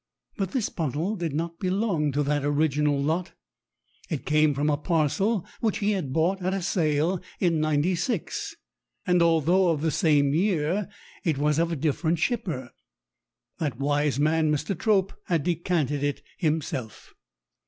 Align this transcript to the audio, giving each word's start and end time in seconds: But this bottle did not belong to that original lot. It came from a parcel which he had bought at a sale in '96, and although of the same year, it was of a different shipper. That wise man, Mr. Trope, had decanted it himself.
But 0.35 0.49
this 0.49 0.67
bottle 0.69 1.15
did 1.15 1.31
not 1.35 1.59
belong 1.59 2.11
to 2.13 2.23
that 2.23 2.43
original 2.43 2.99
lot. 2.99 3.33
It 4.09 4.25
came 4.25 4.55
from 4.55 4.67
a 4.67 4.75
parcel 4.75 5.45
which 5.59 5.77
he 5.77 5.91
had 5.91 6.11
bought 6.11 6.41
at 6.41 6.55
a 6.55 6.63
sale 6.63 7.21
in 7.39 7.59
'96, 7.59 8.55
and 9.05 9.21
although 9.21 9.69
of 9.69 9.81
the 9.81 9.91
same 9.91 10.33
year, 10.33 10.89
it 11.23 11.37
was 11.37 11.59
of 11.59 11.71
a 11.71 11.75
different 11.75 12.17
shipper. 12.17 12.71
That 13.59 13.77
wise 13.79 14.19
man, 14.19 14.51
Mr. 14.51 14.75
Trope, 14.75 15.13
had 15.25 15.43
decanted 15.43 16.03
it 16.03 16.23
himself. 16.39 17.13